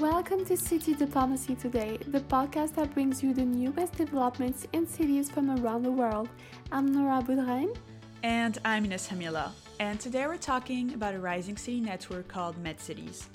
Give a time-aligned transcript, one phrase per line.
[0.00, 5.30] Welcome to City Diplomacy Today, the podcast that brings you the newest developments in cities
[5.30, 6.30] from around the world.
[6.72, 7.76] I'm Nora Boudrein.
[8.22, 9.50] And I'm Ines Hamila.
[9.78, 13.26] And today we're talking about a rising city network called MedCities.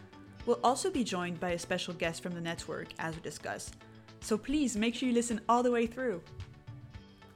[0.47, 3.69] We'll also be joined by a special guest from the network as we discuss.
[4.21, 6.23] So please make sure you listen all the way through.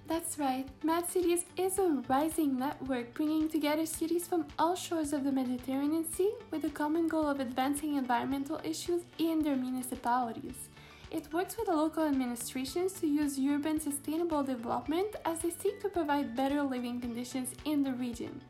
[0.10, 5.32] That's right, MedCities is a rising network bringing together cities from all shores of the
[5.32, 10.70] Mediterranean Sea with the common goal of advancing environmental issues in their municipalities.
[11.12, 15.90] It works with the local administrations to use urban sustainable development as they seek to
[15.90, 18.42] provide better living conditions in the region.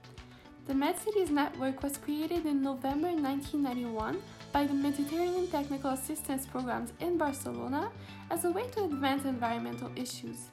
[0.65, 4.21] The MedCities network was created in November 1991
[4.53, 7.91] by the Mediterranean Technical Assistance Programs in Barcelona
[8.31, 10.51] as a way to advance environmental issues.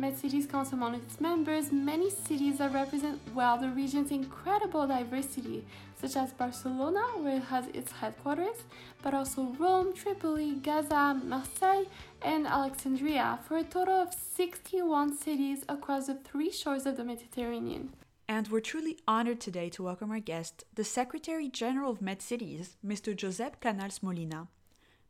[0.00, 5.62] MedCities counts among its members many cities that represent well the region's incredible diversity,
[6.00, 8.64] such as Barcelona, where it has its headquarters,
[9.02, 11.84] but also Rome, Tripoli, Gaza, Marseille,
[12.22, 17.90] and Alexandria, for a total of 61 cities across the three shores of the Mediterranean.
[18.26, 23.14] And we're truly honored today to welcome our guest, the Secretary General of MedCities, Mr.
[23.14, 24.48] Josep Canals Molina.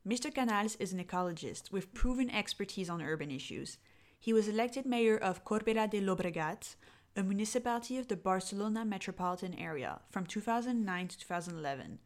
[0.08, 0.34] Mr.
[0.34, 3.78] Canals is an ecologist with proven expertise on urban issues.
[4.22, 6.76] He was elected mayor of Corbera de Llobregat,
[7.16, 11.98] a municipality of the Barcelona metropolitan area, from 2009 to 2011,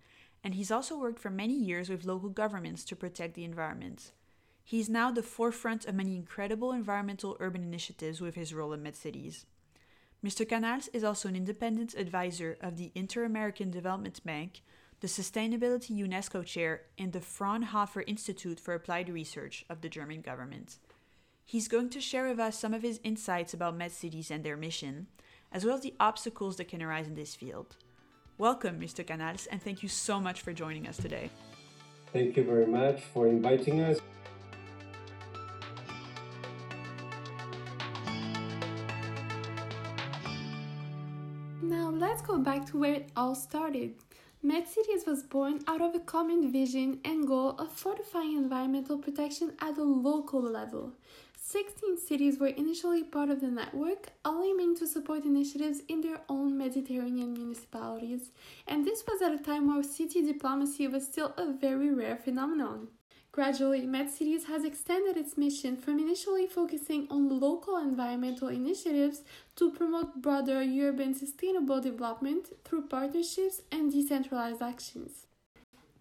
[0.44, 4.12] and he's also worked for many years with local governments to protect the environment.
[4.62, 9.44] He's now the forefront of many incredible environmental urban initiatives with his role in MedCities.
[10.24, 10.48] Mr.
[10.48, 14.62] Canals is also an independent advisor of the Inter American Development Bank,
[15.00, 20.78] the Sustainability UNESCO Chair, and the Fraunhofer Institute for Applied Research of the German government.
[21.46, 25.08] He's going to share with us some of his insights about MedCities and their mission,
[25.52, 27.76] as well as the obstacles that can arise in this field.
[28.38, 29.06] Welcome, Mr.
[29.06, 31.30] Canals, and thank you so much for joining us today.
[32.14, 33.98] Thank you very much for inviting us.
[41.60, 43.96] Now let's go back to where it all started.
[44.44, 49.76] MedCities was born out of a common vision and goal of fortifying environmental protection at
[49.76, 50.92] the local level.
[51.46, 56.22] 16 cities were initially part of the network, all aiming to support initiatives in their
[56.26, 58.30] own Mediterranean municipalities,
[58.66, 62.88] and this was at a time where city diplomacy was still a very rare phenomenon.
[63.30, 69.20] Gradually, MedCities has extended its mission from initially focusing on local environmental initiatives
[69.56, 75.26] to promote broader urban sustainable development through partnerships and decentralized actions.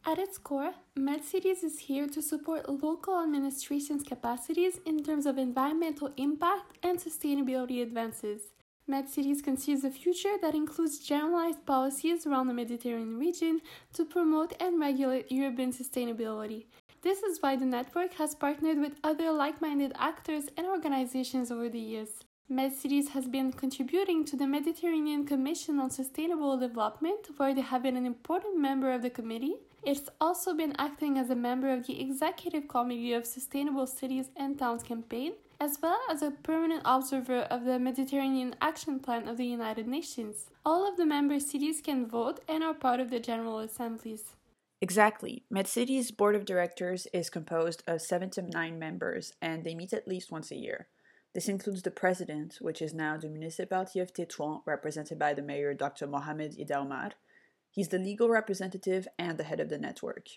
[0.05, 6.11] At its core, MedCities is here to support local administrations' capacities in terms of environmental
[6.17, 8.51] impact and sustainability advances.
[8.89, 13.61] MedCities conceives a future that includes generalized policies around the Mediterranean region
[13.93, 16.65] to promote and regulate urban sustainability.
[17.01, 21.69] This is why the network has partnered with other like minded actors and organizations over
[21.69, 22.25] the years.
[22.51, 27.95] MedCities has been contributing to the Mediterranean Commission on Sustainable Development, where they have been
[27.95, 29.55] an important member of the committee,
[29.85, 34.57] it's also been acting as a member of the Executive Committee of Sustainable Cities and
[34.57, 39.45] Towns campaign, as well as a permanent observer of the Mediterranean Action Plan of the
[39.45, 40.49] United Nations.
[40.65, 44.35] All of the member cities can vote and are part of the General Assemblies.
[44.81, 45.43] Exactly.
[45.53, 50.07] MedCities' board of directors is composed of seven to nine members, and they meet at
[50.07, 50.87] least once a year.
[51.33, 55.73] This includes the president, which is now the municipality of Tétouan, represented by the mayor
[55.73, 56.05] Dr.
[56.05, 57.13] Mohamed Idaomar,
[57.73, 60.27] He's the legal representative and the head of the network.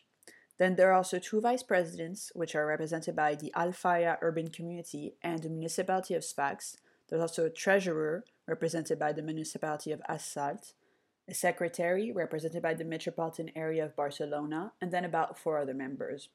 [0.58, 4.48] Then there are also two vice presidents, which are represented by the Al Fayha urban
[4.48, 6.78] community and the municipality of Sfax.
[7.08, 10.72] There's also a treasurer, represented by the municipality of As-Salt,
[11.28, 16.30] a secretary, represented by the metropolitan area of Barcelona, and then about four other members.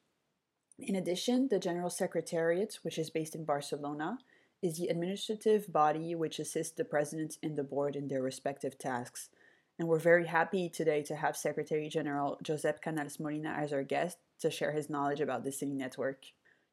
[0.78, 4.18] In addition, the General Secretariat, which is based in Barcelona,
[4.62, 9.30] is the administrative body which assists the president and the board in their respective tasks
[9.82, 14.16] and we're very happy today to have Secretary General Josep Canals Molina as our guest
[14.38, 16.26] to share his knowledge about the city network.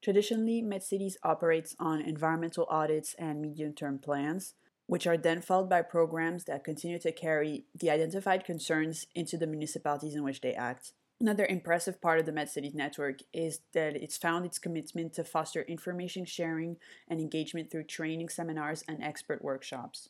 [0.04, 4.54] Traditionally, MedCities operates on environmental audits and medium term plans,
[4.86, 9.48] which are then followed by programs that continue to carry the identified concerns into the
[9.48, 10.94] municipalities in which they act.
[11.20, 15.64] Another impressive part of the MedCities network is that it's found its commitment to foster
[15.64, 16.78] information sharing
[17.08, 20.10] and engagement through training seminars and expert workshops.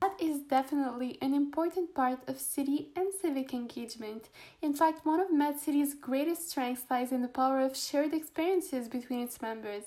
[0.00, 4.30] That is definitely an important part of city and civic engagement.
[4.62, 9.20] In fact, one of MedCity's greatest strengths lies in the power of shared experiences between
[9.20, 9.84] its members.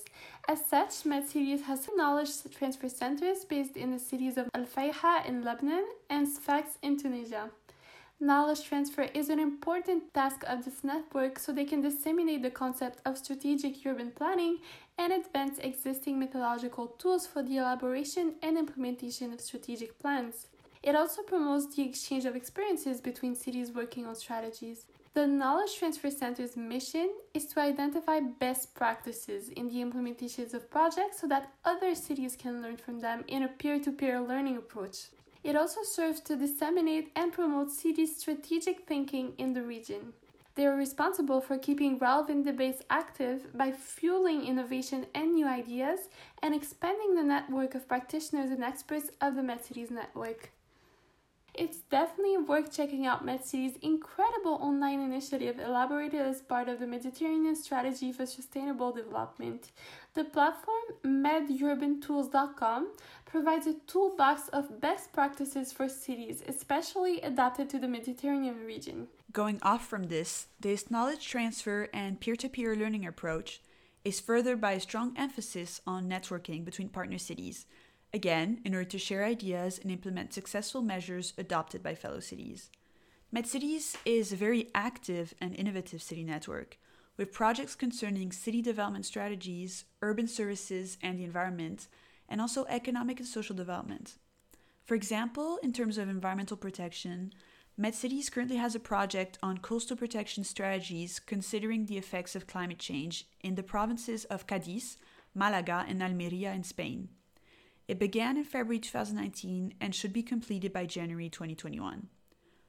[0.48, 5.44] As such, MedCities has knowledge transfer centers based in the cities of Al Fayha in
[5.44, 7.50] Lebanon and Sfax in Tunisia.
[8.20, 13.00] Knowledge transfer is an important task of this network so they can disseminate the concept
[13.06, 14.60] of strategic urban planning
[14.98, 20.48] and advance existing methodological tools for the elaboration and implementation of strategic plans.
[20.84, 24.86] It also promotes the exchange of experiences between cities working on strategies.
[25.14, 31.22] The Knowledge Transfer Center's mission is to identify best practices in the implementations of projects
[31.22, 35.08] so that other cities can learn from them in a peer to peer learning approach.
[35.44, 40.14] It also serves to disseminate and promote cities' strategic thinking in the region.
[40.56, 46.10] They are responsible for keeping relevant debates active by fueling innovation and new ideas
[46.44, 50.52] and expanding the network of practitioners and experts of the MedCities network.
[51.56, 57.56] It's definitely worth checking out MedCity's incredible online initiative elaborated as part of the Mediterranean
[57.56, 59.72] Strategy for Sustainable Development.
[60.16, 62.94] The platform medurbantools.com
[63.26, 69.08] provides a toolbox of best practices for cities, especially adapted to the Mediterranean region.
[69.32, 73.62] Going off from this, this knowledge transfer and peer to peer learning approach
[74.04, 77.68] is furthered by a strong emphasis on networking between partner cities
[78.14, 82.70] again, in order to share ideas and implement successful measures adopted by fellow cities.
[83.36, 86.78] MedCities is a very active and innovative city network,
[87.18, 91.88] with projects concerning city development strategies, urban services and the environment,
[92.30, 94.18] and also economic and social development.
[94.86, 97.34] For example, in terms of environmental protection,
[97.80, 103.26] MedCities currently has a project on coastal protection strategies considering the effects of climate change
[103.42, 104.98] in the provinces of Cadiz,
[105.34, 107.10] Malaga, and Almeria in Spain.
[107.88, 112.08] It began in February 2019 and should be completed by January 2021.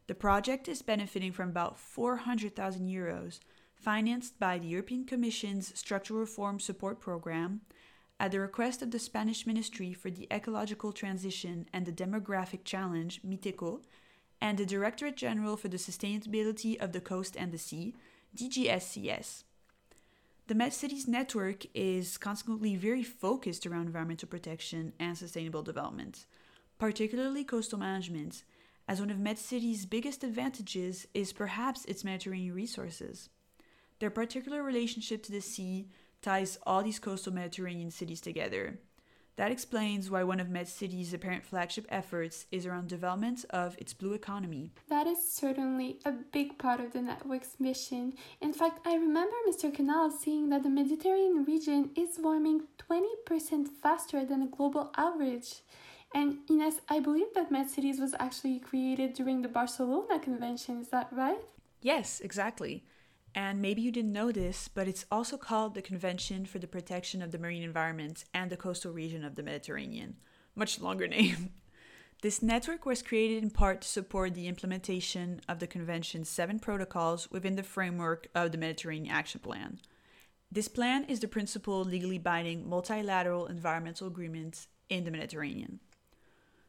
[0.06, 3.38] The project is benefiting from about 400,000 euros
[3.74, 7.60] financed by the European Commission's Structural Reform Support Program
[8.18, 13.20] at the request of the Spanish Ministry for the Ecological Transition and the Demographic Challenge,
[13.22, 13.82] MITECO,
[14.40, 17.94] and the Directorate General for the Sustainability of the Coast and the Sea,
[18.36, 19.44] DGSCS.
[20.46, 26.26] The MedCities network is consequently very focused around environmental protection and sustainable development,
[26.78, 28.44] particularly coastal management,
[28.86, 33.30] as one of MedCities' biggest advantages is perhaps its Mediterranean resources.
[34.00, 35.88] Their particular relationship to the sea
[36.20, 38.80] ties all these coastal Mediterranean cities together,
[39.36, 44.12] that explains why one of MedCity's apparent flagship efforts is around development of its blue
[44.12, 44.70] economy.
[44.88, 48.14] That is certainly a big part of the network's mission.
[48.40, 49.74] In fact, I remember Mr.
[49.74, 55.62] Canal saying that the Mediterranean region is warming 20% faster than the global average.
[56.14, 61.08] And Ines, I believe that MedCities was actually created during the Barcelona Convention, is that
[61.10, 61.40] right?
[61.80, 62.84] Yes, exactly.
[63.34, 67.20] And maybe you didn't know this, but it's also called the Convention for the Protection
[67.20, 70.16] of the Marine Environment and the Coastal Region of the Mediterranean.
[70.54, 71.50] Much longer name.
[72.22, 77.30] This network was created in part to support the implementation of the Convention's seven protocols
[77.30, 79.80] within the framework of the Mediterranean Action Plan.
[80.50, 85.80] This plan is the principal legally binding multilateral environmental agreement in the Mediterranean.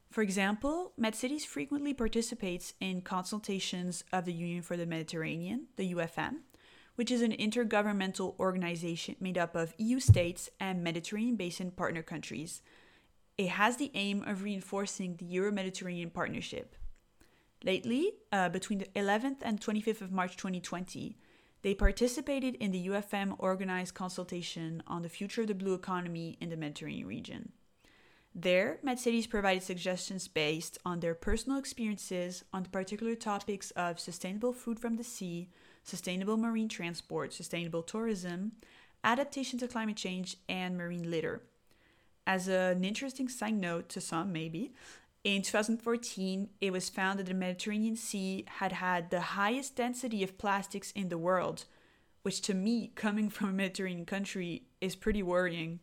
[0.09, 6.37] For example, MedCities frequently participates in consultations of the Union for the Mediterranean, the UFM,
[6.95, 12.61] which is an intergovernmental organization made up of EU states and Mediterranean basin partner countries.
[13.37, 16.75] It has the aim of reinforcing the Euro Mediterranean partnership.
[17.63, 21.17] Lately, uh, between the 11th and 25th of March 2020,
[21.63, 26.49] they participated in the UFM organized consultation on the future of the blue economy in
[26.49, 27.53] the Mediterranean region.
[28.35, 34.53] There, MedCities provided suggestions based on their personal experiences on the particular topics of sustainable
[34.53, 35.49] food from the sea,
[35.85, 38.51] sustainable marine transport, sustainable tourism,
[39.03, 41.43] adaptation to climate change, and marine litter.
[42.27, 44.73] As an interesting side note to some, maybe,
[45.23, 50.37] in 2014, it was found that the Mediterranean Sea had had the highest density of
[50.37, 51.65] plastics in the world,
[52.23, 55.79] which to me, coming from a Mediterranean country, is pretty worrying.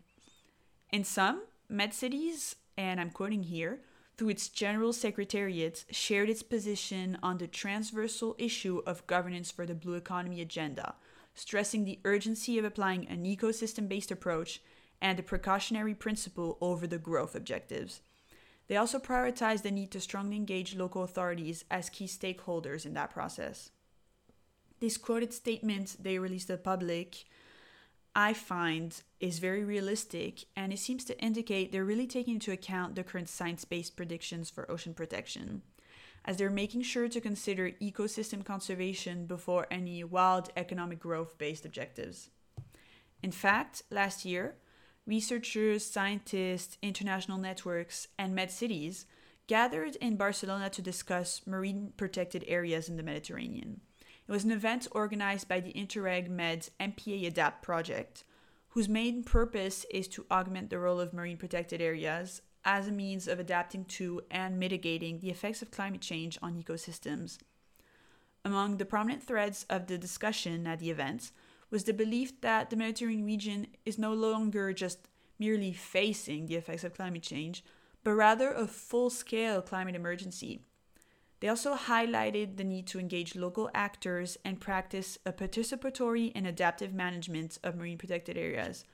[0.90, 3.80] In some, med cities, and I'm quoting here,
[4.23, 9.75] through its general secretariat, shared its position on the transversal issue of governance for the
[9.75, 10.95] blue economy agenda,
[11.35, 14.62] stressing the urgency of applying an ecosystem based approach
[15.00, 18.00] and the precautionary principle over the growth objectives.
[18.69, 23.11] They also prioritized the need to strongly engage local authorities as key stakeholders in that
[23.11, 23.73] process.
[24.79, 27.25] This quoted statement they released to the public
[28.14, 32.95] I find is very realistic and it seems to indicate they're really taking into account
[32.95, 35.62] the current science based predictions for ocean protection,
[36.25, 42.28] as they're making sure to consider ecosystem conservation before any wild economic growth based objectives.
[43.23, 44.57] In fact, last year,
[45.07, 49.07] researchers, scientists, international networks, and MedCities
[49.47, 53.81] gathered in Barcelona to discuss marine protected areas in the Mediterranean.
[54.29, 58.25] It was an event organized by the Interreg Med MPA Adapt project,
[58.69, 63.26] whose main purpose is to augment the role of marine protected areas as a means
[63.26, 67.38] of adapting to and mitigating the effects of climate change on ecosystems.
[68.45, 71.33] Among the prominent threads of the discussion at the event
[71.71, 76.85] was the belief that the Mediterranean region is no longer just merely facing the effects
[76.85, 77.64] of climate change,
[78.05, 80.61] but rather a full scale climate emergency.
[81.42, 86.94] They also highlighted the need to engage local actors and practice a participatory and adaptive
[86.94, 88.84] management of marine protected areas,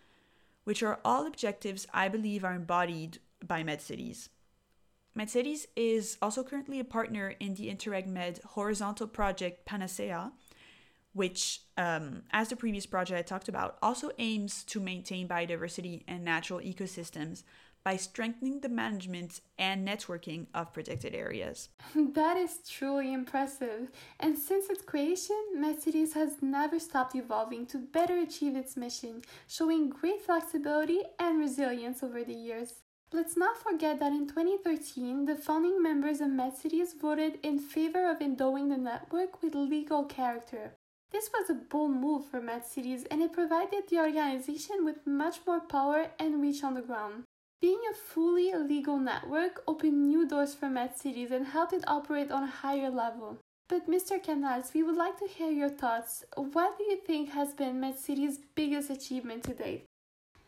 [0.64, 4.30] which are all objectives I believe are embodied by MedCities.
[5.14, 10.32] MedCities is also currently a partner in the Interreg Med horizontal project Panacea,
[11.12, 16.24] which, um, as the previous project I talked about, also aims to maintain biodiversity and
[16.24, 17.42] natural ecosystems
[17.84, 21.68] by strengthening the management and networking of protected areas.
[21.94, 23.90] That is truly impressive.
[24.20, 29.88] And since its creation, MedCities has never stopped evolving to better achieve its mission, showing
[29.88, 32.82] great flexibility and resilience over the years.
[33.10, 38.20] Let's not forget that in 2013, the founding members of MedCities voted in favor of
[38.20, 40.74] endowing the network with legal character.
[41.10, 45.60] This was a bold move for MedCities and it provided the organization with much more
[45.60, 47.24] power and reach on the ground.
[47.60, 52.44] Being a fully legal network opened new doors for MedCities and helped it operate on
[52.44, 53.38] a higher level.
[53.68, 54.22] But Mr.
[54.22, 56.24] Canals, we would like to hear your thoughts.
[56.36, 59.86] What do you think has been MedCities' biggest achievement to date?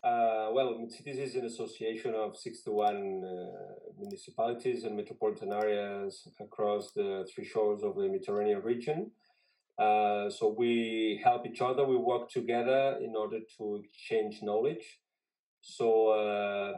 [0.01, 3.47] Uh, well, MedCities is an association of 61 uh,
[3.99, 9.11] municipalities and metropolitan areas across the three shores of the Mediterranean region.
[9.77, 14.99] Uh, so we help each other, we work together in order to exchange knowledge.
[15.59, 16.73] So uh,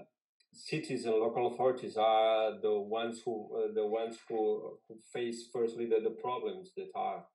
[0.54, 5.86] cities and local authorities are the ones who uh, the ones who, who face firstly
[5.86, 7.26] the, the problems that are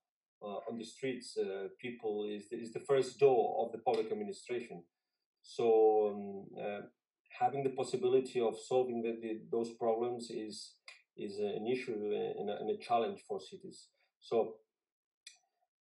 [0.42, 1.36] uh, on the streets.
[1.80, 4.82] people is is the first door of the public administration.
[5.42, 5.66] So
[6.08, 6.80] um, uh,
[7.40, 10.74] having the possibility of solving the, the, those problems is
[11.16, 11.94] is an issue
[12.38, 13.88] and a, and a challenge for cities.
[14.20, 14.54] So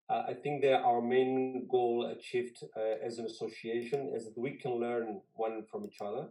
[0.08, 4.52] uh, I think that our main goal achieved uh, as an association is that we
[4.52, 6.28] can learn one from each other,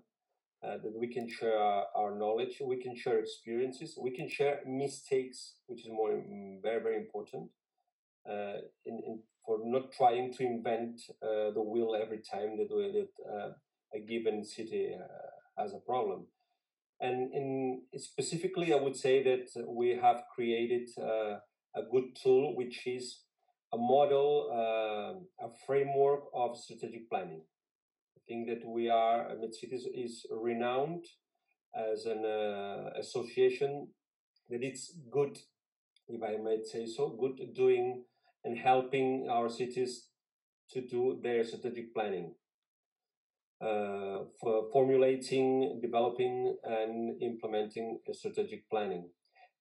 [0.65, 5.55] uh, that we can share our, knowledge, we can share experiences, we can share mistakes,
[5.67, 7.49] which is more mm, very very important.
[8.27, 13.07] Uh, in, in for not trying to invent uh, the wheel every time that, that
[13.31, 13.51] uh,
[13.93, 16.25] a given city uh, has a problem.
[16.99, 21.37] And in specifically, I would say that we have created uh,
[21.75, 23.19] a good tool, which is
[23.71, 24.49] a model,
[25.39, 27.41] a framework of strategic planning.
[28.27, 31.05] Think that we are, MedCities is renowned
[31.75, 33.89] as an uh, association
[34.49, 35.37] that it's good,
[36.07, 38.03] if I might say so, good doing
[38.43, 40.09] and helping our cities
[40.71, 42.33] to do their strategic planning.
[43.61, 49.09] Uh, for formulating, developing, and implementing strategic planning.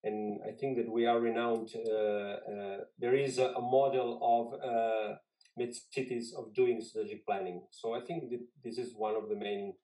[0.02, 1.70] And I think that we are renowned.
[1.74, 5.14] Uh, uh, there is a, a model of uh,
[5.56, 7.62] mid cities of doing strategic planning.
[7.70, 9.74] So I think that this is one of the main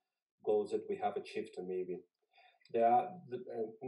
[0.45, 2.00] goals that we have achieved, and maybe.
[2.73, 3.87] There are, uh,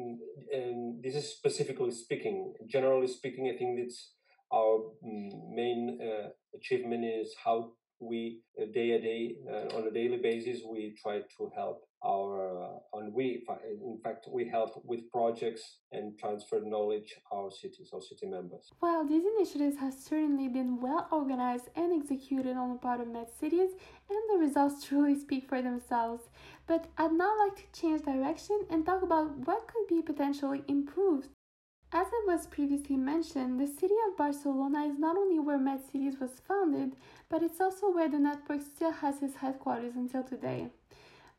[0.53, 2.55] and this is specifically speaking.
[2.67, 4.13] Generally speaking, I think it's
[4.53, 9.91] our mm, main uh, achievement is how we uh, day a day uh, on a
[9.91, 12.31] daily basis we try to help our
[12.65, 18.01] uh, and we in fact we help with projects and transfer knowledge our cities our
[18.01, 18.71] city members.
[18.81, 23.29] Well these initiatives have certainly been well organized and executed on the part of med
[23.41, 23.71] cities
[24.11, 26.25] and the results truly speak for themselves.
[26.67, 31.29] But i'd now like to change direction and talk about what could be potentially improved
[31.95, 36.41] as it was previously mentioned, the city of Barcelona is not only where MedCities was
[36.49, 36.97] founded,
[37.29, 40.69] but it's also where the network still has its headquarters until today.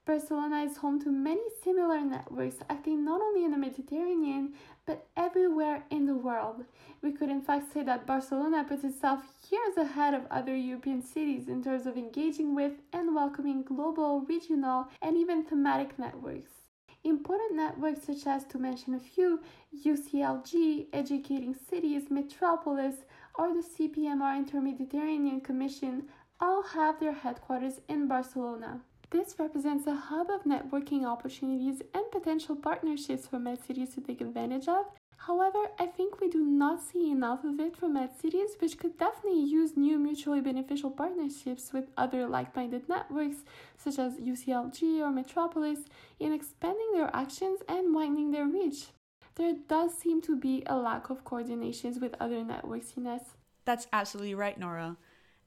[0.05, 4.53] Barcelona is home to many similar networks acting not only in the Mediterranean
[4.86, 6.65] but everywhere in the world.
[7.01, 11.48] We could in fact say that Barcelona puts itself years ahead of other European cities
[11.48, 16.62] in terms of engaging with and welcoming global, regional, and even thematic networks.
[17.03, 19.41] Important networks such as, to mention a few,
[19.86, 22.95] UCLG, Educating Cities, Metropolis,
[23.36, 26.03] or the CPMR Inter-Mediterranean Commission
[26.39, 28.79] all have their headquarters in Barcelona.
[29.10, 34.67] This represents a hub of networking opportunities and potential partnerships for MedCities to take advantage
[34.67, 34.86] of
[35.27, 39.39] However, I think we do not see enough of it from MedCities, which could definitely
[39.39, 43.38] use new mutually beneficial partnerships with other like minded networks,
[43.77, 45.80] such as UCLG or Metropolis,
[46.20, 48.88] in expanding their actions and widening their reach.
[49.36, 53.38] There does seem to be a lack of coordinations with other networks, in Ines.
[53.63, 54.98] That's absolutely right, Nora.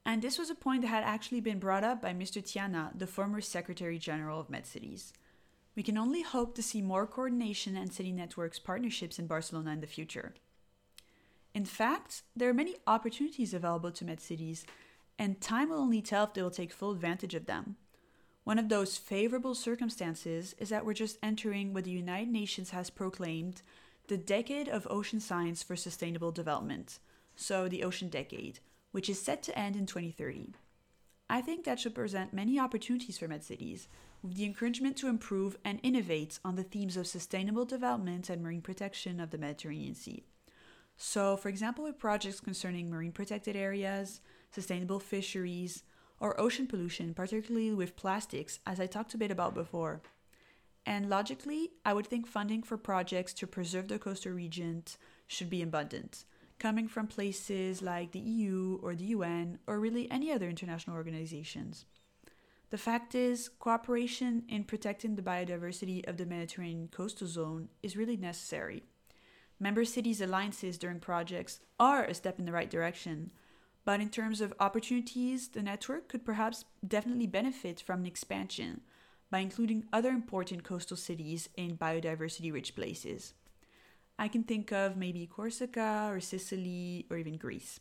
[0.07, 2.43] And this was a point that had actually been brought up by Mr.
[2.43, 5.13] Tiana, the former Secretary General of MedCities.
[5.77, 9.81] We can only hope to see more coordination and city networks partnerships in Barcelona in
[9.81, 10.35] the future.
[11.55, 14.65] In fact, there are many opportunities available to MedCities,
[15.19, 17.77] and time will only tell if they will take full advantage of them.
[18.45, 22.91] One of those favorable circumstances is that we're just entering what the United Nations has
[22.91, 23.63] proclaimed
[24.09, 26.99] the Decade of Ocean Science for Sustainable Development,
[27.35, 28.61] so the Ocean Decade,
[28.93, 30.55] which is set to end in 2030.
[31.29, 33.89] I think that should present many opportunities for MedCities,
[34.23, 38.63] with the encouragement to improve and innovate on the themes of sustainable development and marine
[38.63, 40.25] protection of the Mediterranean Sea.
[40.97, 44.21] So, for example, with projects concerning marine protected areas,
[44.51, 45.83] sustainable fisheries,
[46.19, 50.01] or ocean pollution, particularly with plastics, as I talked a bit about before.
[50.87, 54.97] And logically, I would think funding for projects to preserve the coastal regions
[55.27, 56.25] should be abundant,
[56.59, 61.85] coming from places like the EU or the UN or really any other international organizations.
[62.71, 68.17] The fact is, cooperation in protecting the biodiversity of the Mediterranean coastal zone is really
[68.17, 68.83] necessary.
[69.61, 73.31] Member cities' alliances during projects are a step in the right direction,
[73.85, 78.81] but in terms of opportunities, the network could perhaps definitely benefit from an expansion
[79.31, 83.35] by including other important coastal cities in biodiversity rich places.
[84.19, 87.81] I can think of maybe Corsica or Sicily or even Greece.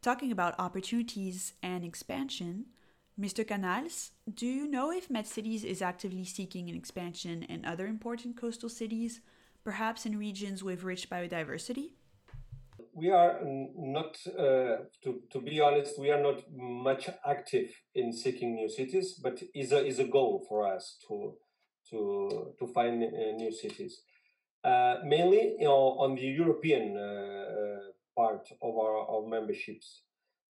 [0.00, 2.66] Talking about opportunities and expansion,
[3.18, 3.46] Mr.
[3.46, 8.68] Canals, do you know if MedCities is actively seeking an expansion in other important coastal
[8.68, 9.20] cities,
[9.64, 11.92] perhaps in regions with rich biodiversity?
[12.96, 13.40] we are
[13.76, 19.20] not, uh, to, to be honest, we are not much active in seeking new cities,
[19.22, 21.34] but is a, is a goal for us to,
[21.90, 24.00] to, to find uh, new cities.
[24.64, 27.78] Uh, mainly you know, on the European uh, uh,
[28.16, 30.02] part of our of memberships,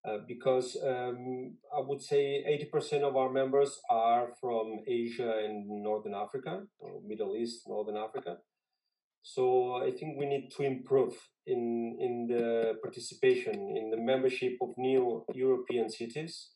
[0.07, 6.15] uh, because um, I would say 80% of our members are from Asia and Northern
[6.15, 8.39] Africa, or Middle East, Northern Africa.
[9.23, 11.15] So I think we need to improve
[11.47, 16.51] in in the participation in the membership of new European cities.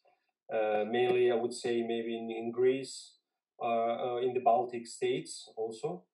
[0.52, 3.14] Uh, mainly, I would say maybe in, in Greece,
[3.60, 6.04] uh, uh, in the Baltic states also.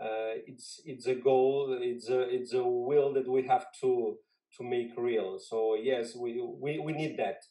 [0.00, 1.76] Uh, it's it's a goal.
[1.80, 4.18] It's a it's a will that we have to
[4.56, 5.38] to make real.
[5.38, 7.42] So yes, we we, we need that.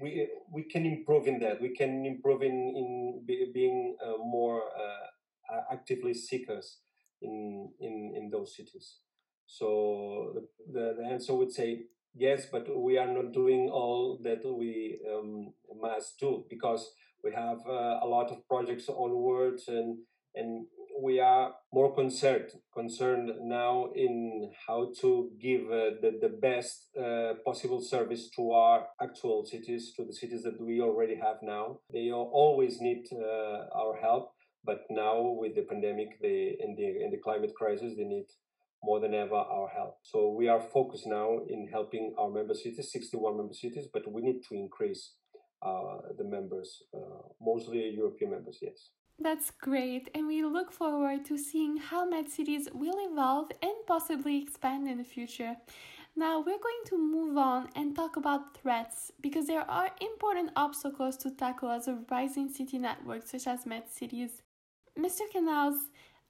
[0.00, 1.60] We we can improve in that.
[1.60, 6.78] We can improve in in be, being uh, more uh, actively seekers
[7.20, 8.98] in in in those cities.
[9.46, 10.34] So
[10.72, 15.52] the, the answer would say yes, but we are not doing all that we um,
[15.80, 16.90] must do because
[17.22, 19.98] we have uh, a lot of projects onwards and
[20.34, 20.66] and
[21.00, 27.34] we are more concerned concerned now in how to give uh, the, the best uh,
[27.44, 32.10] possible service to our actual cities to the cities that we already have now they
[32.10, 34.32] always need uh, our help
[34.64, 38.26] but now with the pandemic they in the in the climate crisis they need
[38.82, 39.98] more than ever our help.
[40.02, 44.22] So we are focused now in helping our member cities, 61 member cities, but we
[44.22, 45.12] need to increase
[45.64, 48.90] uh, the members, uh, mostly European members, yes.
[49.18, 54.88] That's great, and we look forward to seeing how MedCities will evolve and possibly expand
[54.88, 55.56] in the future.
[56.16, 61.16] Now we're going to move on and talk about threats because there are important obstacles
[61.18, 64.42] to tackle as a rising city network such as MedCities.
[64.98, 65.30] Mr.
[65.30, 65.76] Canals,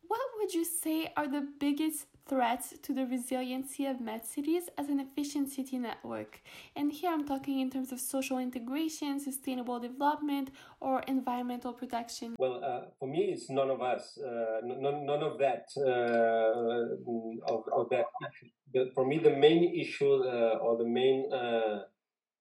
[0.07, 5.01] what would you say are the biggest threats to the resiliency of MedCities as an
[5.01, 6.41] efficient city network.
[6.77, 12.37] And here I'm talking in terms of social integration, sustainable development, or environmental protection.
[12.39, 15.67] Well, uh, for me, it's none of us, uh, none, none of that.
[15.77, 18.91] Uh, of, of that issue.
[18.95, 21.83] for me, the main issue uh, or the main uh,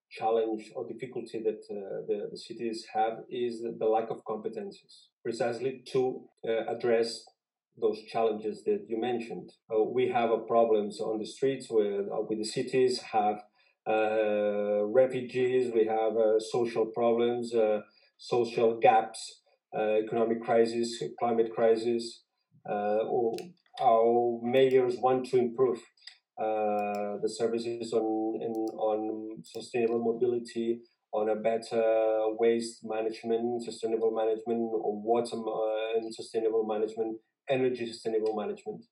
[0.09, 5.83] challenge or difficulty that uh, the, the, cities have is the lack of competencies, precisely
[5.91, 6.21] to
[6.67, 7.23] address
[7.79, 9.51] those challenges that you mentioned.
[9.73, 13.41] Uh, we have problems on the streets with, uh, with the cities, have
[13.87, 17.79] uh, refugees, we have uh, social problems, uh,
[18.17, 19.41] social gaps,
[19.75, 22.23] uh, economic crisis, climate crisis.
[22.69, 25.79] our mayors want to improve
[26.37, 30.81] the services on, in, on sustainable mobility,
[31.13, 31.83] on a better
[32.39, 35.37] waste management, sustainable management, or water
[35.95, 37.17] and sustainable management
[37.51, 38.85] energy sustainable management.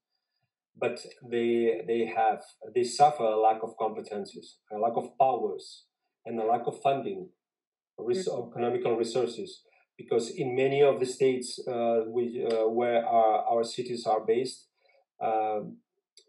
[0.75, 2.41] But they they have
[2.75, 5.85] they suffer a lack of competencies, a lack of powers,
[6.25, 7.29] and a lack of funding,
[7.97, 8.49] res- mm-hmm.
[8.49, 9.63] economical resources
[9.99, 14.67] because in many of the states uh, we, uh, where our, our, cities are based,
[15.21, 15.75] um,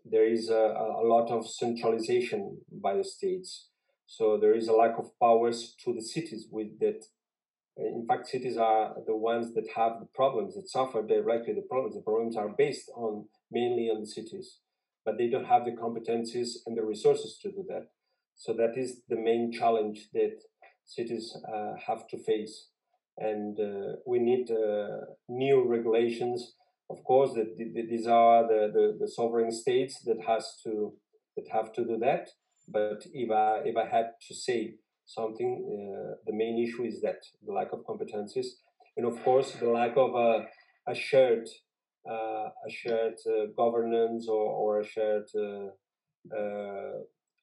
[0.04, 0.64] there is a,
[1.02, 3.68] a, lot of centralization by the states.
[4.06, 7.04] So there is a lack of powers to the cities with that.
[7.80, 11.94] In fact, cities are the ones that have the problems, that suffer directly the problems.
[11.94, 14.58] The problems are based on mainly on the cities,
[15.04, 17.88] but they don't have the competencies and the resources to do that.
[18.36, 20.36] So that is the main challenge that
[20.84, 22.68] cities uh, have to face.
[23.16, 26.54] And uh, we need uh, new regulations.
[26.90, 30.94] Of course, that these are the, the, the, sovereign states that has to
[31.36, 32.30] that have to do that.
[32.68, 34.74] But if I if I had to say
[35.14, 38.48] something, uh, the main issue is that the lack of competencies,
[38.96, 40.46] and of course the lack of a,
[40.88, 41.48] a shared
[42.10, 45.28] uh, a shared uh, governance or, or a shared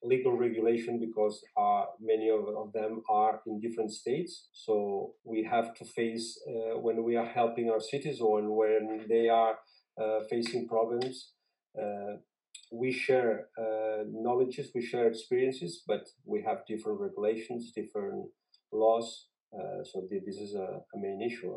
[0.03, 4.49] legal regulation because uh, many of, of, them are in different states.
[4.53, 9.27] So we have to face uh, when we are helping our cities or when they
[9.29, 9.55] are
[10.01, 11.33] uh, facing problems.
[12.71, 18.27] We share uh, knowledges, we share experiences, but we have different regulations, different
[18.71, 19.27] laws.
[19.53, 21.53] Uh, so this is a, a main issue.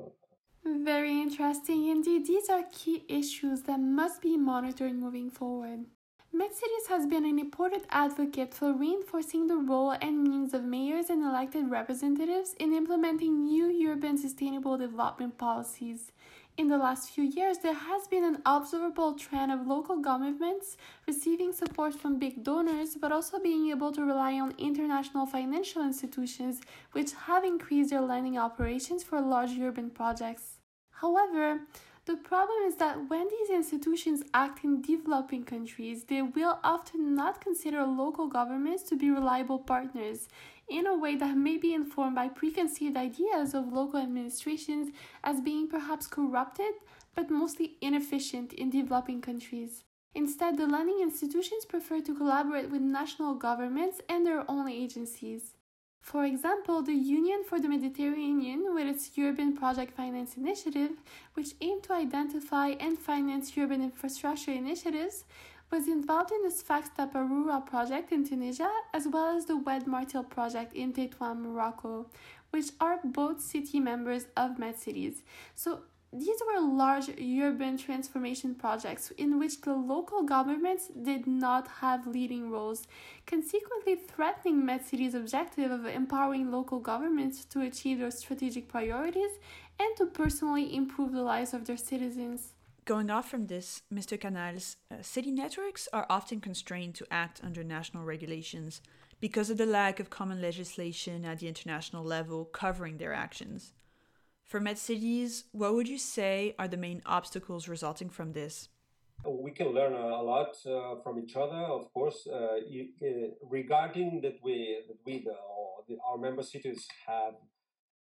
[0.64, 2.26] Very interesting indeed.
[2.26, 5.86] These are key issues that must be monitored moving forward.
[6.32, 11.24] MedCities has been an important advocate for reinforcing the role and means of mayors and
[11.24, 16.12] elected representatives in implementing new urban sustainable development policies.
[16.60, 21.54] In the last few years, there has been an observable trend of local governments receiving
[21.54, 26.60] support from big donors, but also being able to rely on international financial institutions,
[26.92, 30.58] which have increased their lending operations for large urban projects.
[30.90, 31.60] However,
[32.04, 37.40] the problem is that when these institutions act in developing countries, they will often not
[37.40, 40.28] consider local governments to be reliable partners
[40.70, 44.90] in a way that may be informed by preconceived ideas of local administrations
[45.24, 46.72] as being perhaps corrupted
[47.14, 49.85] but mostly inefficient in developing countries.
[50.14, 55.54] Instead, the lending institutions prefer to collaborate with national governments and their own agencies.
[56.00, 60.92] For example, the Union for the Mediterranean, with its Urban Project Finance Initiative,
[61.35, 65.24] which aimed to identify and finance urban infrastructure initiatives,
[65.70, 70.28] was involved in the Sfax Taparura project in Tunisia, as well as the Oued Martil
[70.28, 72.06] project in Tétouan, Morocco,
[72.50, 75.22] which are both city members of MedCities.
[75.54, 82.04] So these were large urban transformation projects in which the local governments did not have
[82.04, 82.88] leading roles,
[83.26, 89.38] consequently threatening MedCity's objective of empowering local governments to achieve their strategic priorities
[89.78, 92.54] and to personally improve the lives of their citizens.
[92.84, 94.18] Going off from this, Mr.
[94.18, 98.80] Canals, uh, city networks are often constrained to act under national regulations
[99.20, 103.74] because of the lack of common legislation at the international level covering their actions.
[104.46, 108.68] For MedCities, what would you say are the main obstacles resulting from this?
[109.24, 112.26] We can learn a lot uh, from each other, of course.
[112.26, 113.08] Uh, uh,
[113.48, 117.34] regarding that, we that we the, our member cities have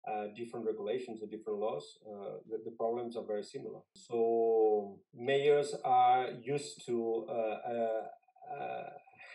[0.08, 3.80] uh, different regulations and different laws, uh, the, the, problems are very similar.
[3.94, 8.02] So mayors are used to uh,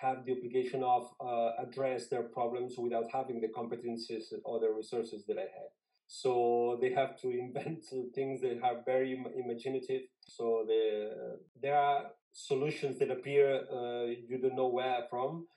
[0.01, 1.11] have the obligation of
[1.59, 5.71] address their problems without having the competencies or the resources that I have.
[6.07, 10.01] So they have to invent things that are very imaginative.
[10.21, 15.47] So the, there are solutions that appear uh, you don't know where from,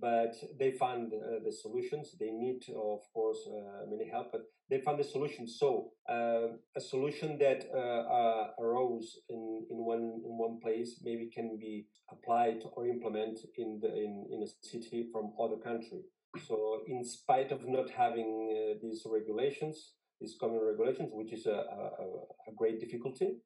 [0.00, 2.16] but they find uh, the solutions.
[2.18, 5.46] They need, of course, uh, many help, but they find the solution.
[5.48, 11.30] So uh, a solution that uh, uh, arose in, in one in one place maybe
[11.32, 16.02] can be applied or implemented in the in, in a city from other country.
[16.46, 21.50] So, in spite of not having uh, these regulations, these common regulations, which is a,
[21.50, 22.04] a,
[22.48, 23.38] a great difficulty,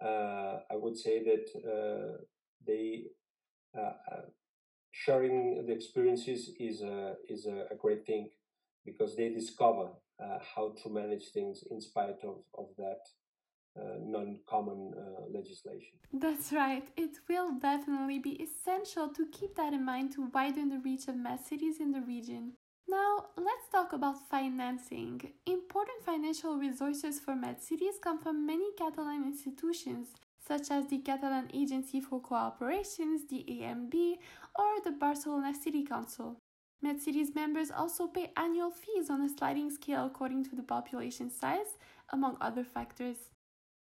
[0.00, 2.18] I would say that
[2.66, 3.04] they
[4.92, 8.30] sharing the experiences is a, is a, a great thing
[8.84, 9.88] because they discover
[10.22, 13.00] uh, how to manage things in spite of, of that
[13.74, 15.96] uh, non-common uh, legislation.
[16.12, 16.86] That's right.
[16.96, 21.14] It will definitely be essential to keep that in mind to widen the reach of
[21.14, 22.52] MedCities in the region.
[22.88, 25.22] Now, let's talk about financing.
[25.46, 30.08] Important financial resources for MedCities come from many Catalan institutions,
[30.46, 34.18] such as the Catalan Agency for Cooperations, the AMB,
[34.54, 36.36] or the Barcelona City Council.
[36.84, 41.78] MedCities members also pay annual fees on a sliding scale according to the population size,
[42.12, 43.16] among other factors.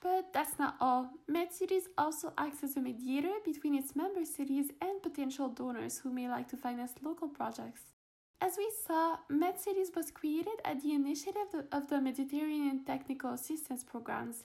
[0.00, 1.10] But that's not all.
[1.30, 6.28] MedCities also acts as a mediator between its member cities and potential donors who may
[6.28, 7.82] like to finance local projects.
[8.40, 14.44] As we saw, MedCities was created at the initiative of the Mediterranean Technical Assistance Programs.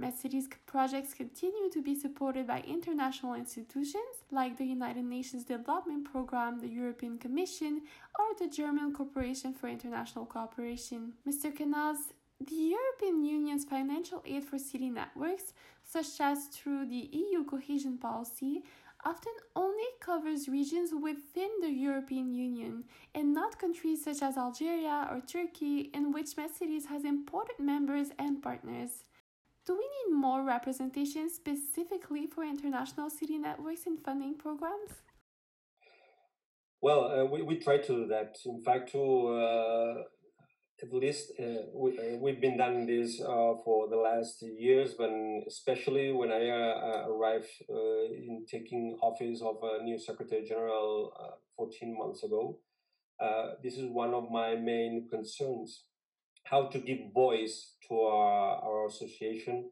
[0.00, 6.58] MedCities projects continue to be supported by international institutions like the United Nations Development Programme,
[6.58, 7.82] the European Commission,
[8.18, 11.12] or the German Corporation for International Cooperation.
[11.28, 11.54] Mr.
[11.54, 15.52] Canals, the European Union's financial aid for city networks,
[15.84, 18.64] such as through the EU cohesion policy,
[19.04, 25.20] often only covers regions within the European Union and not countries such as Algeria or
[25.20, 29.04] Turkey, in which MedCities has important members and partners.
[29.64, 34.90] Do we need more representation specifically for international city networks and funding programs?
[36.80, 38.38] Well, uh, we, we try to do that.
[38.44, 40.02] In fact, to uh,
[40.82, 45.44] at least uh, we, uh, we've been doing this uh, for the last years, when
[45.46, 51.12] especially when I uh, arrived in taking office of a new Secretary General
[51.56, 52.58] 14 months ago.
[53.62, 55.84] this is one of my main concerns
[56.44, 59.70] how to give voice to our, our association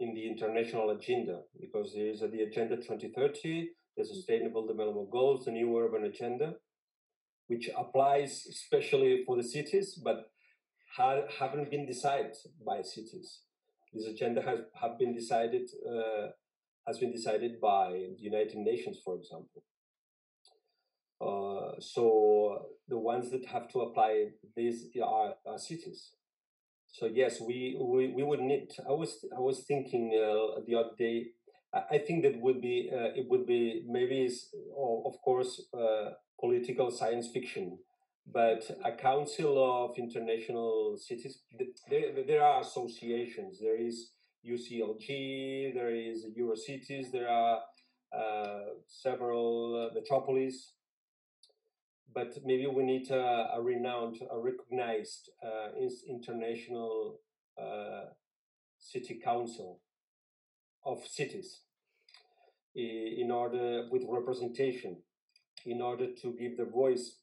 [0.00, 5.50] in the international agenda because there is the Agenda 2030, the Sustainable Development Goals, the
[5.50, 6.54] New Urban Agenda,
[7.48, 10.30] which applies especially for the cities, but
[10.96, 13.40] ha- haven't been decided by cities.
[13.92, 16.28] This agenda has have been decided uh,
[16.86, 19.62] has been decided by the United Nations, for example.
[21.20, 26.12] Uh, so the ones that have to apply this are, are cities.
[26.90, 28.68] So yes, we, we, we would need.
[28.88, 31.26] I was I was thinking uh, the other day.
[31.74, 34.30] I think that would be uh, it would be maybe
[35.04, 37.78] of course uh, political science fiction,
[38.32, 41.42] but a council of international cities.
[41.90, 43.58] There there are associations.
[43.60, 44.12] There is
[44.46, 45.74] UCLG.
[45.74, 47.12] There is Eurocities.
[47.12, 47.60] There are
[48.16, 50.72] uh, several uh, metropolis
[52.14, 55.68] but maybe we need a, a renowned, a recognized uh,
[56.08, 57.20] international
[57.60, 58.06] uh,
[58.78, 59.80] city council
[60.84, 61.62] of cities
[62.74, 64.96] in order with representation
[65.66, 67.16] in order to give the voice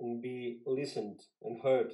[0.00, 1.92] and be listened and heard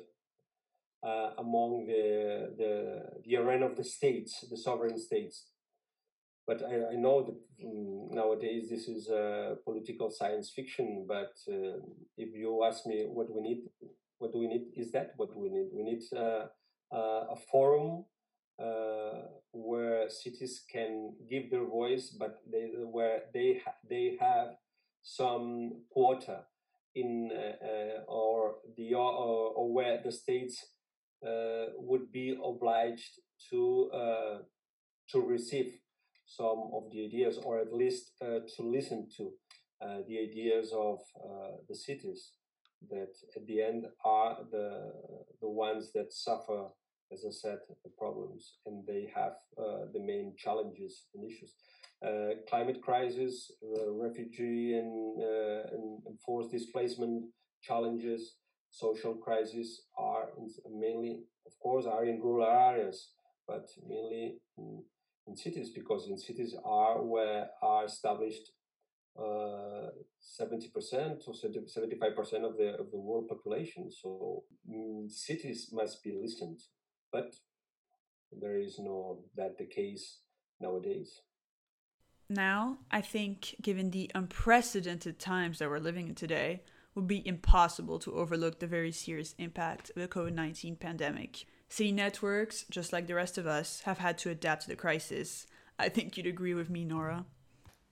[1.03, 5.47] uh, among the, the the arena of the states, the sovereign states.
[6.51, 11.07] But I, I know that um, nowadays this is a political science fiction.
[11.07, 11.79] But uh,
[12.17, 13.61] if you ask me what we need,
[14.19, 14.65] what do we need?
[14.77, 15.69] Is that what we need?
[15.73, 16.47] We need uh,
[16.93, 18.05] uh, a forum
[18.61, 24.49] uh, where cities can give their voice, but they, where they ha- they have
[25.05, 26.47] some quota
[26.97, 30.67] in uh, uh, or the or, or, where the states
[31.79, 33.89] would be obliged to
[35.11, 35.80] to receive
[36.39, 39.25] some of the ideas, or at least uh, to listen to
[39.83, 42.33] uh, the ideas of uh, the cities
[42.89, 44.93] that at the end are the
[45.41, 46.61] the ones that suffer,
[47.13, 49.35] as I said, the problems, and they have
[49.95, 51.53] the main challenges and issues.
[52.03, 57.27] Uh, climate crisis, uh, refugee and, uh, and, forced displacement
[57.63, 58.37] challenges,
[58.71, 60.31] social crisis are
[60.71, 63.11] mainly, of course, are in rural areas,
[63.47, 64.83] but mainly in
[65.27, 68.53] in cities because in cities are where are established
[69.19, 69.91] uh,
[70.41, 73.91] 70% or 75% of the of the world population.
[73.91, 76.61] So mm, cities must be listened.
[77.13, 77.35] But
[78.33, 80.21] there is no that the case
[80.61, 81.21] nowadays.
[82.29, 86.63] Now i think given the unprecedented times that we're living in today
[86.95, 92.65] would be impossible to overlook the very serious impact of the covid-19 pandemic City networks,
[92.69, 95.47] just like the rest of us, have had to adapt to the crisis.
[95.79, 97.25] I think you'd agree with me, Nora.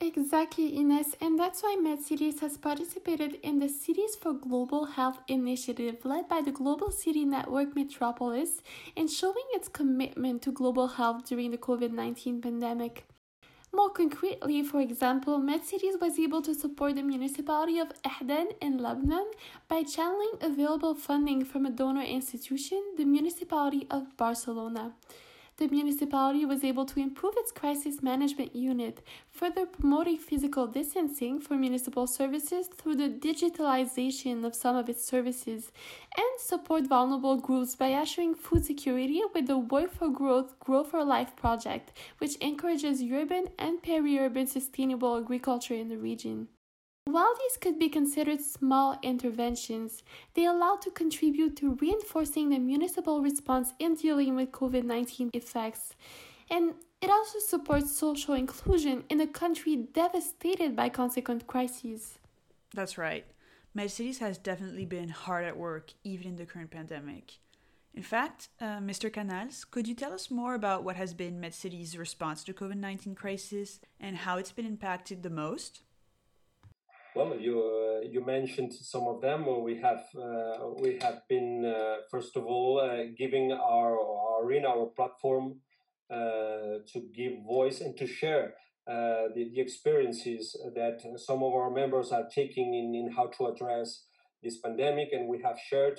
[0.00, 6.04] Exactly, Ines, and that's why MedCities has participated in the Cities for Global Health initiative
[6.04, 8.62] led by the Global City Network Metropolis
[8.96, 13.06] and showing its commitment to global health during the COVID 19 pandemic.
[13.78, 19.30] More concretely, for example, MedCities was able to support the municipality of Ahdan in Lebanon
[19.68, 24.94] by channeling available funding from a donor institution, the municipality of Barcelona
[25.58, 31.54] the municipality was able to improve its crisis management unit, further promoting physical distancing for
[31.54, 35.72] municipal services through the digitalization of some of its services,
[36.16, 41.04] and support vulnerable groups by assuring food security with the Work for Growth Grow for
[41.04, 46.48] Life project, which encourages urban and peri urban sustainable agriculture in the region.
[47.10, 50.02] While these could be considered small interventions,
[50.34, 55.94] they allow to contribute to reinforcing the municipal response in dealing with COVID 19 effects.
[56.50, 62.18] And it also supports social inclusion in a country devastated by consequent crises.
[62.74, 63.24] That's right.
[63.74, 67.38] MedCities has definitely been hard at work, even in the current pandemic.
[67.94, 69.10] In fact, uh, Mr.
[69.10, 73.14] Canals, could you tell us more about what has been MedCities' response to COVID 19
[73.14, 75.80] crisis and how it's been impacted the most?
[77.18, 79.40] Well, you uh, you mentioned some of them.
[79.64, 84.64] We have uh, we have been uh, first of all uh, giving our our in
[84.64, 85.56] our platform
[86.08, 88.54] uh, to give voice and to share
[88.86, 93.46] uh, the, the experiences that some of our members are taking in, in how to
[93.46, 94.04] address
[94.44, 95.98] this pandemic, and we have shared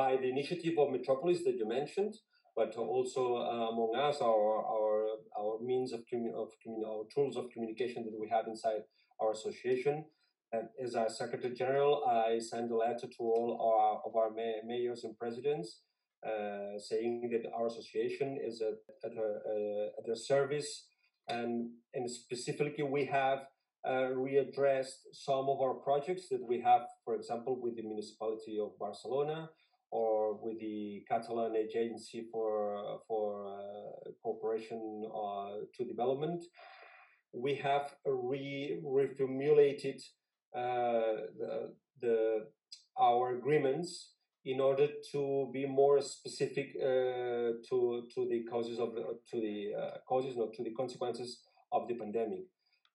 [0.00, 2.14] by the initiative of Metropolis that you mentioned,
[2.56, 4.96] but also among us our our
[5.38, 8.82] our means of commun- of commun- our tools of communication that we have inside
[9.22, 10.04] our association.
[10.52, 14.60] And as our Secretary General, I sent a letter to all our, of our may-
[14.66, 15.80] mayors and presidents
[16.26, 20.86] uh, saying that our association is at, at, a, uh, at their service.
[21.28, 23.38] And, and specifically, we have
[23.84, 28.78] uh, readdressed some of our projects that we have, for example, with the municipality of
[28.78, 29.48] Barcelona
[29.90, 36.42] or with the Catalan Agency for, for uh, Cooperation uh, to Development
[37.32, 40.00] we have re reformulated
[40.54, 42.46] uh, the, the,
[42.98, 44.12] our agreements
[44.44, 48.94] in order to be more specific uh, to to the causes of
[49.30, 51.40] to the uh, causes not to the consequences
[51.70, 52.44] of the pandemic.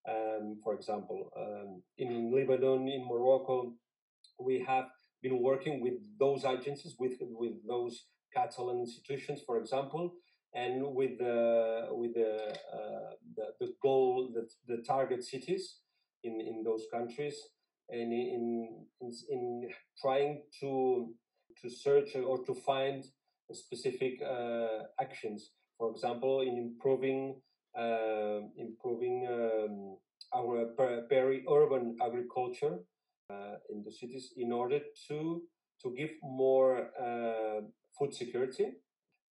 [0.08, 3.74] Um, for example, um, in Lebanon, in Morocco,
[4.40, 4.86] we have
[5.22, 10.14] been working with those agencies, with with those Catalan institutions, for example,
[10.54, 15.78] and with the with the uh, the, the, goal the, the target cities
[16.24, 17.36] in in those countries
[17.90, 19.70] and in in, in
[20.02, 21.14] trying to
[21.62, 23.06] to search or to find
[23.54, 25.52] specific uh, actions.
[25.78, 27.42] For example in improving
[27.78, 29.98] uh, improving um,
[30.36, 30.66] our
[31.10, 32.80] peri-urban agriculture
[33.30, 35.44] uh, in the cities in order to
[35.84, 37.62] to give more uh,
[37.98, 38.74] food security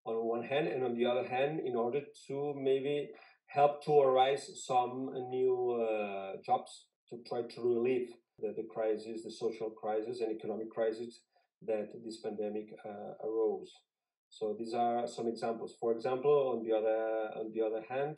[0.05, 3.09] on one hand, and on the other hand, in order to maybe
[3.57, 9.31] help to arise some new uh, jobs to try to relieve the, the crisis, the
[9.31, 11.21] social crisis and economic crisis
[11.65, 13.71] that this pandemic uh, arose.
[14.29, 15.75] So these are some examples.
[15.81, 17.01] For example, on the other
[17.39, 18.15] on the other hand,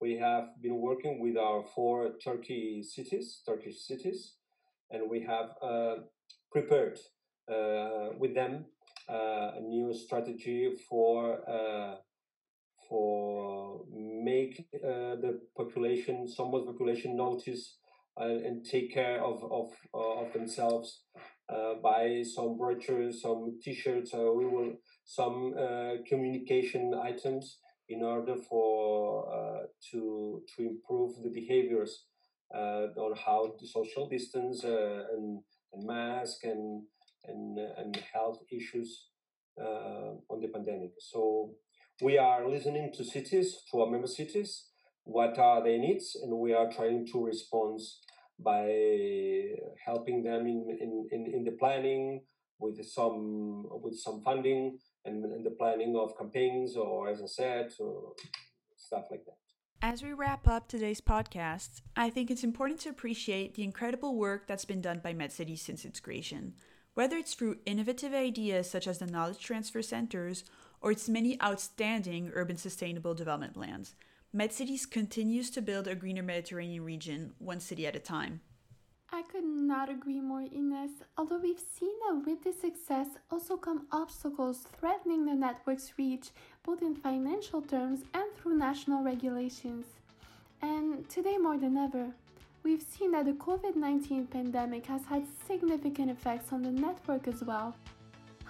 [0.00, 4.20] we have been working with our four Turkey cities, Turkish cities,
[4.92, 5.94] and we have uh,
[6.52, 6.98] prepared
[7.50, 8.66] uh, with them
[9.08, 11.16] uh, a new strategy for
[11.56, 11.96] uh,
[12.88, 13.55] for
[14.32, 14.54] make
[14.90, 17.64] uh, the population, somewhat population, notice
[18.18, 20.88] and take care of of of themselves
[21.88, 24.10] by some brochures, some T-shirts.
[24.38, 24.72] we will
[25.18, 25.38] some
[26.10, 27.44] communication items
[27.88, 32.04] in order for uh, to to improve the behaviors
[32.54, 35.40] uh, on how to social distance uh, and,
[35.72, 36.82] and mask and
[37.24, 39.08] and, and health issues
[39.60, 40.92] uh, on the pandemic.
[40.98, 41.50] So
[42.02, 44.66] we are listening to cities, to our member cities,
[45.04, 47.80] what are their needs, and we are trying to respond
[48.38, 49.44] by
[49.84, 52.22] helping them in, in, in, in the planning
[52.58, 57.72] with some with some funding and, and the planning of campaigns or as I said,
[58.76, 59.36] stuff like that.
[59.82, 64.46] As we wrap up today's podcast, I think it's important to appreciate the incredible work
[64.46, 66.54] that's been done by MedCity since its creation
[66.96, 70.44] whether it's through innovative ideas such as the knowledge transfer centers
[70.80, 73.94] or its many outstanding urban sustainable development plans.
[74.34, 78.40] MedCities continues to build a greener Mediterranean region, one city at a time.
[79.12, 80.90] I could not agree more, Ines.
[81.16, 86.30] Although we've seen that with this success also come obstacles threatening the network's reach,
[86.64, 89.86] both in financial terms and through national regulations.
[90.60, 92.08] And today more than ever,
[92.62, 97.42] we've seen that the COVID 19 pandemic has had significant effects on the network as
[97.44, 97.76] well.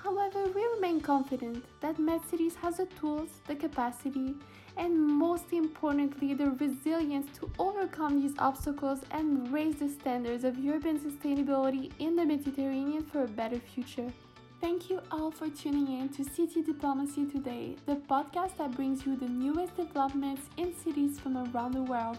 [0.02, 4.34] However, we remain confident that MedCities has the tools, the capacity,
[4.76, 10.98] and most importantly, the resilience to overcome these obstacles and raise the standards of urban
[10.98, 14.12] sustainability in the Mediterranean for a better future.
[14.60, 19.16] Thank you all for tuning in to City Diplomacy Today, the podcast that brings you
[19.16, 22.18] the newest developments in cities from around the world.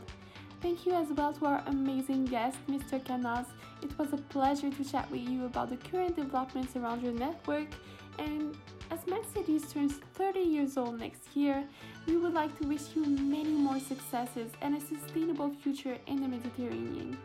[0.62, 3.04] Thank you as well to our amazing guest, Mr.
[3.04, 3.48] Canals.
[3.82, 7.68] It was a pleasure to chat with you about the current developments around your network.
[8.18, 8.56] And
[8.90, 11.64] as MedCities turns 30 years old next year,
[12.08, 16.28] we would like to wish you many more successes and a sustainable future in the
[16.28, 17.18] Mediterranean.